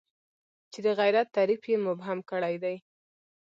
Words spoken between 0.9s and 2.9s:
غیرت تعریف یې مبهم کړی دی.